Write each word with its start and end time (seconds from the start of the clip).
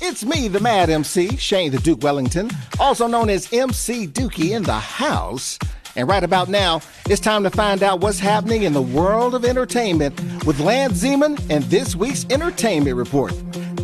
It's 0.00 0.24
me, 0.24 0.46
the 0.46 0.60
Mad 0.60 0.90
MC, 0.90 1.36
Shane 1.36 1.72
the 1.72 1.78
Duke 1.78 2.04
Wellington, 2.04 2.50
also 2.78 3.08
known 3.08 3.28
as 3.28 3.52
MC 3.52 4.06
Dookie 4.06 4.56
in 4.56 4.62
the 4.62 4.78
house. 4.78 5.58
And 5.96 6.08
right 6.08 6.22
about 6.22 6.48
now, 6.48 6.80
it's 7.06 7.20
time 7.20 7.42
to 7.42 7.50
find 7.50 7.82
out 7.82 8.00
what's 8.00 8.20
happening 8.20 8.62
in 8.62 8.72
the 8.72 8.82
world 8.82 9.34
of 9.34 9.44
entertainment 9.44 10.14
with 10.44 10.60
Lance 10.60 11.02
Zeman 11.02 11.44
and 11.50 11.64
this 11.64 11.96
week's 11.96 12.24
Entertainment 12.30 12.96
Report. 12.96 13.32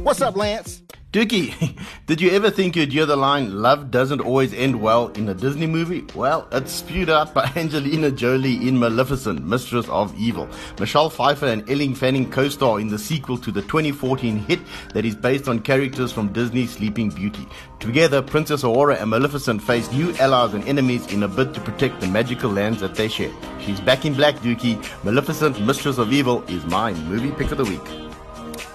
What's 0.03 0.21
up, 0.21 0.37
Lance? 0.37 0.84
Dookie, 1.15 1.79
did 2.07 2.21
you 2.21 2.33
ever 2.33 2.51
think 2.51 2.75
you'd 2.75 2.93
hear 2.93 3.07
the 3.07 3.15
line, 3.15 3.63
love 3.63 3.93
doesn't 3.93 4.21
always 4.21 4.53
end 4.53 4.81
well 4.81 5.11
in 5.11 5.29
a 5.29 5.35
Disney 5.35 5.69
movie? 5.69 6.05
Well, 6.13 6.49
it's 6.51 6.73
spewed 6.73 7.09
out 7.09 7.33
by 7.33 7.45
Angelina 7.55 8.11
Jolie 8.11 8.67
in 8.67 8.81
Maleficent, 8.81 9.47
Mistress 9.47 9.89
of 9.89 10.13
Evil. 10.19 10.49
Michelle 10.81 11.09
Pfeiffer 11.09 11.47
and 11.47 11.71
Elle 11.71 11.95
Fanning 11.95 12.29
co-star 12.29 12.81
in 12.81 12.89
the 12.89 12.99
sequel 12.99 13.39
to 13.39 13.53
the 13.53 13.63
2014 13.63 14.39
hit 14.39 14.59
that 14.93 15.05
is 15.05 15.15
based 15.15 15.47
on 15.47 15.61
characters 15.61 16.11
from 16.11 16.33
Disney's 16.33 16.73
Sleeping 16.73 17.11
Beauty. 17.11 17.47
Together, 17.79 18.21
Princess 18.21 18.65
Aurora 18.65 18.97
and 18.97 19.11
Maleficent 19.11 19.63
face 19.63 19.93
new 19.93 20.13
allies 20.17 20.53
and 20.53 20.65
enemies 20.65 21.07
in 21.13 21.23
a 21.23 21.29
bid 21.29 21.55
to 21.55 21.61
protect 21.61 22.01
the 22.01 22.09
magical 22.09 22.51
lands 22.51 22.81
that 22.81 22.97
they 22.97 23.07
share. 23.07 23.31
She's 23.61 23.81
back 23.81 24.05
in 24.05 24.15
black, 24.15 24.35
Dookie. 24.41 24.83
Maleficent, 25.05 25.65
Mistress 25.65 25.99
of 25.99 26.13
Evil 26.13 26.43
is 26.49 26.65
my 26.65 26.93
movie 26.93 27.31
pick 27.31 27.53
of 27.53 27.59
the 27.59 27.65
week. 27.65 28.14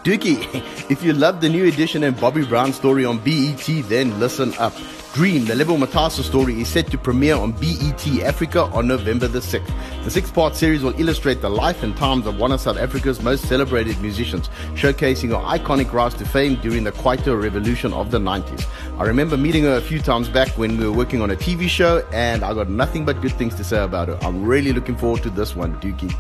Dookie, 0.04 0.40
if 0.90 1.04
you 1.04 1.12
love 1.12 1.42
the 1.42 1.50
new 1.50 1.66
edition 1.66 2.04
and 2.06 2.20
Bobby 2.20 2.46
Brown 2.46 2.72
story 2.72 3.04
on 3.04 3.18
BET, 3.20 3.66
then 3.90 4.18
listen 4.18 4.54
up. 4.58 4.74
Dream, 5.14 5.44
the 5.44 5.56
Lebo 5.56 5.76
Mathosa 5.76 6.22
story, 6.24 6.62
is 6.62 6.70
set 6.70 6.90
to 6.92 6.98
premiere 6.98 7.36
on 7.36 7.52
BET 7.52 8.08
Africa 8.24 8.62
on 8.66 8.88
November 8.88 9.28
the 9.28 9.40
6th. 9.40 9.70
The 10.04 10.10
six 10.10 10.32
part 10.32 10.56
series 10.56 10.84
will 10.84 10.98
illustrate 10.98 11.42
the 11.42 11.50
life 11.50 11.84
and 11.84 11.98
times 11.98 12.28
of 12.28 12.40
one 12.40 12.54
of 12.54 12.62
South 12.62 12.78
Africa's 12.78 13.22
most 13.22 13.46
celebrated 13.50 14.00
musicians, 14.00 14.48
showcasing 14.76 15.30
her 15.30 15.58
iconic 15.58 15.92
rise 15.92 16.14
to 16.14 16.26
fame 16.26 16.56
during 16.62 16.86
the 16.86 16.94
Kwaito 16.94 17.42
revolution 17.42 17.92
of 17.92 18.12
the 18.12 18.20
90s. 18.20 18.66
I 19.00 19.04
remember 19.04 19.36
meeting 19.36 19.64
her 19.64 19.76
a 19.76 19.82
few 19.82 20.00
times 20.00 20.30
back 20.30 20.48
when 20.58 20.78
we 20.78 20.86
were 20.86 20.94
working 20.96 21.22
on 21.22 21.32
a 21.32 21.36
TV 21.36 21.68
show, 21.68 22.08
and 22.14 22.44
I 22.44 22.54
got 22.54 22.70
nothing 22.70 23.04
but 23.04 23.20
good 23.22 23.34
things 23.34 23.56
to 23.56 23.64
say 23.66 23.84
about 23.84 24.08
her. 24.08 24.18
I'm 24.22 24.46
really 24.46 24.72
looking 24.72 24.96
forward 24.96 25.24
to 25.24 25.30
this 25.30 25.56
one, 25.56 25.74
Dookie. 25.82 26.16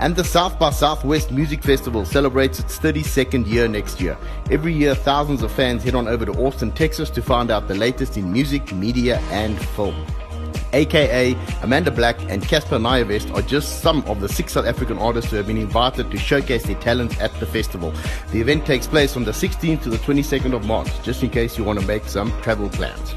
And 0.00 0.16
the 0.16 0.24
South 0.24 0.58
by 0.58 0.70
Southwest 0.70 1.30
Music 1.30 1.62
Festival 1.62 2.06
celebrates 2.06 2.58
its 2.58 2.78
32nd 2.78 3.46
year 3.46 3.68
next 3.68 4.00
year. 4.00 4.16
Every 4.50 4.72
year, 4.72 4.94
thousands 4.94 5.42
of 5.42 5.52
fans 5.52 5.84
head 5.84 5.94
on 5.94 6.08
over 6.08 6.24
to 6.24 6.32
Austin, 6.42 6.72
Texas 6.72 7.10
to 7.10 7.20
find 7.20 7.50
out 7.50 7.68
the 7.68 7.74
latest 7.74 8.16
in 8.16 8.32
music, 8.32 8.72
media, 8.72 9.18
and 9.30 9.58
film. 9.58 9.94
AKA 10.72 11.36
Amanda 11.60 11.90
Black 11.90 12.18
and 12.30 12.42
Cassper 12.42 12.80
Nyovest 12.80 13.30
are 13.34 13.42
just 13.42 13.82
some 13.82 14.02
of 14.06 14.22
the 14.22 14.28
six 14.30 14.54
South 14.54 14.64
African 14.64 14.96
artists 14.96 15.30
who 15.30 15.36
have 15.36 15.46
been 15.46 15.58
invited 15.58 16.10
to 16.10 16.16
showcase 16.16 16.62
their 16.62 16.80
talent 16.80 17.20
at 17.20 17.38
the 17.38 17.44
festival. 17.44 17.92
The 18.32 18.40
event 18.40 18.64
takes 18.64 18.86
place 18.86 19.12
from 19.12 19.24
the 19.24 19.32
16th 19.32 19.82
to 19.82 19.90
the 19.90 19.98
22nd 19.98 20.54
of 20.54 20.64
March, 20.64 20.88
just 21.02 21.22
in 21.22 21.28
case 21.28 21.58
you 21.58 21.64
want 21.64 21.78
to 21.78 21.86
make 21.86 22.06
some 22.06 22.30
travel 22.40 22.70
plans. 22.70 23.14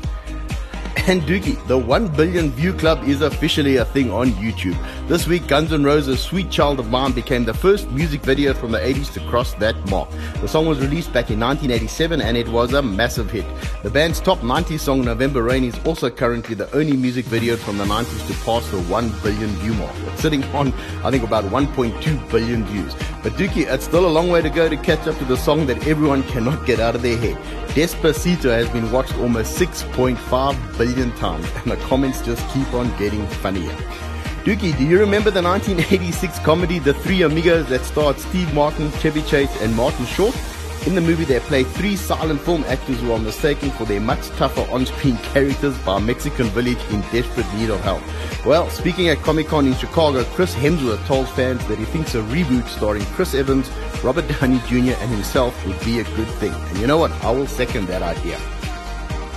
And 1.06 1.22
Dookie, 1.24 1.62
the 1.68 1.78
1 1.78 2.16
billion 2.16 2.50
view 2.52 2.72
club 2.72 3.04
is 3.04 3.22
officially 3.22 3.76
a 3.76 3.84
thing 3.84 4.10
on 4.10 4.32
YouTube. 4.32 4.78
This 5.10 5.28
week, 5.28 5.48
Guns 5.48 5.74
N' 5.74 5.84
Roses' 5.84 6.22
Sweet 6.22 6.50
Child 6.50 6.80
of 6.80 6.90
Mine 6.90 7.12
became 7.12 7.44
the 7.44 7.54
first 7.54 7.92
music 7.92 8.22
video 8.22 8.54
from 8.54 8.72
the 8.72 8.78
80s 8.78 9.12
to 9.16 9.20
cross 9.28 9.54
that 9.56 9.76
mark. 9.90 10.10
The 10.40 10.48
song 10.48 10.66
was 10.66 10.80
released 10.80 11.12
back 11.12 11.30
in 11.30 11.42
1987 11.42 12.22
and 12.22 12.38
it 12.38 12.48
was 12.48 12.72
a 12.72 12.82
massive 12.82 13.30
hit. 13.30 13.44
The 13.84 13.90
band's 13.90 14.22
top 14.22 14.40
90s 14.40 14.80
song, 14.80 15.02
November 15.02 15.44
Rain, 15.44 15.66
is 15.66 15.78
also 15.86 16.10
currently 16.10 16.56
the 16.56 16.74
only 16.74 16.96
music 16.96 17.26
video 17.26 17.58
from 17.58 17.78
the 17.78 17.84
90s 17.84 18.26
to 18.28 18.34
pass 18.46 18.66
the 18.70 18.80
1 18.84 19.10
billion 19.22 19.50
view 19.58 19.74
mark. 19.74 19.94
It's 20.08 20.22
sitting 20.22 20.42
on, 20.56 20.72
I 21.04 21.12
think, 21.12 21.26
about 21.26 21.44
1.2 21.44 22.32
billion 22.32 22.64
views. 22.64 22.96
But 23.22 23.34
Dookie, 23.34 23.68
it's 23.70 23.84
still 23.84 24.06
a 24.06 24.08
long 24.08 24.30
way 24.30 24.42
to 24.42 24.50
go 24.50 24.70
to 24.70 24.78
catch 24.78 25.06
up 25.06 25.18
to 25.18 25.26
the 25.26 25.36
song 25.36 25.66
that 25.66 25.86
everyone 25.86 26.24
cannot 26.24 26.66
get 26.66 26.80
out 26.80 26.96
of 26.96 27.02
their 27.02 27.18
head. 27.18 27.38
Despacito 27.74 28.52
has 28.52 28.70
been 28.70 28.92
watched 28.92 29.18
almost 29.18 29.60
6.5 29.60 30.78
billion 30.78 30.93
and 31.02 31.14
the 31.72 31.78
comments 31.84 32.22
just 32.22 32.48
keep 32.50 32.74
on 32.74 32.96
getting 32.98 33.26
funnier. 33.28 33.72
Dookie, 34.44 34.78
do 34.78 34.84
you 34.84 35.00
remember 35.00 35.32
the 35.32 35.42
1986 35.42 36.40
comedy 36.40 36.78
The 36.78 36.94
Three 36.94 37.22
Amigos 37.22 37.70
that 37.70 37.86
starred 37.86 38.20
Steve 38.20 38.54
Martin, 38.54 38.92
Chevy 39.00 39.22
Chase, 39.22 39.62
and 39.62 39.74
Martin 39.76 40.06
Short? 40.06 40.36
In 40.86 40.96
the 40.96 41.02
movie, 41.02 41.24
they 41.24 41.40
play 41.40 41.64
three 41.64 41.96
silent 41.96 42.42
film 42.42 42.66
actors 42.66 43.00
who 43.00 43.14
are 43.14 43.20
mistaken 43.20 43.72
for 43.72 43.86
their 43.86 44.02
much 44.02 44.28
tougher 44.32 44.70
on-screen 44.70 45.16
characters 45.34 45.78
by 45.86 45.96
a 45.96 46.00
Mexican 46.02 46.48
village 46.48 46.78
in 46.92 47.00
desperate 47.04 47.52
need 47.54 47.70
of 47.70 47.80
help. 47.82 48.04
Well, 48.46 48.70
speaking 48.70 49.08
at 49.08 49.20
Comic 49.20 49.48
Con 49.48 49.66
in 49.66 49.76
Chicago, 49.76 50.26
Chris 50.26 50.54
Hemsworth 50.54 51.06
told 51.06 51.30
fans 51.30 51.66
that 51.68 51.80
he 51.80 51.86
thinks 51.86 52.16
a 52.16 52.22
reboot 52.24 52.68
starring 52.68 53.06
Chris 53.16 53.34
Evans, 53.34 53.72
Robert 54.04 54.28
Downey 54.28 54.60
Jr., 54.68 54.92
and 55.00 55.10
himself 55.10 55.66
would 55.66 55.80
be 55.86 56.02
a 56.02 56.04
good 56.04 56.28
thing. 56.40 56.52
And 56.52 56.80
you 56.80 56.88
know 56.88 56.98
what? 56.98 57.12
I 57.24 57.32
will 57.32 57.48
second 57.48 57.88
that 57.88 58.02
idea. 58.02 58.38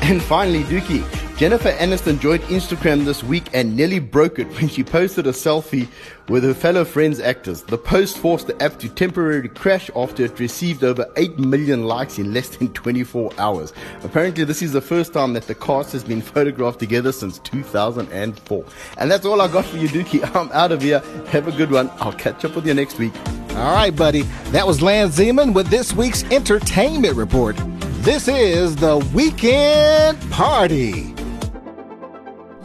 And 0.02 0.20
finally, 0.20 0.64
Dookie, 0.64 1.04
Jennifer 1.36 1.70
Aniston 1.72 2.18
joined 2.18 2.42
Instagram 2.44 3.04
this 3.04 3.22
week 3.22 3.44
and 3.52 3.76
nearly 3.76 3.98
broke 3.98 4.38
it 4.38 4.46
when 4.54 4.68
she 4.68 4.82
posted 4.82 5.26
a 5.26 5.32
selfie 5.32 5.86
with 6.30 6.42
her 6.44 6.54
fellow 6.54 6.82
Friends 6.82 7.20
actors. 7.20 7.62
The 7.62 7.76
post 7.76 8.16
forced 8.16 8.46
the 8.46 8.62
app 8.62 8.78
to 8.78 8.88
temporarily 8.88 9.50
crash 9.50 9.90
after 9.94 10.24
it 10.24 10.38
received 10.38 10.82
over 10.82 11.06
8 11.16 11.38
million 11.38 11.84
likes 11.84 12.18
in 12.18 12.32
less 12.32 12.48
than 12.56 12.72
24 12.72 13.32
hours. 13.36 13.74
Apparently, 14.02 14.44
this 14.44 14.62
is 14.62 14.72
the 14.72 14.80
first 14.80 15.12
time 15.12 15.34
that 15.34 15.46
the 15.46 15.54
cast 15.54 15.92
has 15.92 16.02
been 16.02 16.22
photographed 16.34 16.78
together 16.78 17.12
since 17.12 17.38
2004. 17.40 18.64
And 18.96 19.10
that's 19.10 19.26
all 19.26 19.42
I 19.42 19.48
got 19.48 19.66
for 19.66 19.76
you, 19.76 19.88
Dookie. 19.88 20.24
I'm 20.34 20.50
out 20.52 20.72
of 20.72 20.80
here. 20.80 21.00
Have 21.28 21.48
a 21.48 21.52
good 21.52 21.70
one. 21.70 21.90
I'll 21.98 22.14
catch 22.14 22.46
up 22.46 22.56
with 22.56 22.66
you 22.66 22.72
next 22.72 22.98
week. 22.98 23.12
All 23.50 23.74
right, 23.74 23.94
buddy. 23.94 24.22
That 24.52 24.66
was 24.66 24.80
Lance 24.80 25.18
Zeman 25.18 25.52
with 25.52 25.68
this 25.68 25.92
week's 25.92 26.24
Entertainment 26.24 27.14
Report. 27.14 27.56
This 28.00 28.26
is 28.26 28.74
the 28.76 28.98
Weekend 29.12 30.18
Party. 30.30 31.15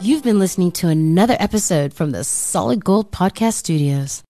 You've 0.02 0.24
been 0.24 0.40
listening 0.40 0.72
to 0.72 0.88
another 0.88 1.36
episode 1.38 1.94
from 1.94 2.10
the 2.10 2.24
Solid 2.24 2.82
Gold 2.82 3.12
Podcast 3.12 3.52
Studios. 3.52 4.24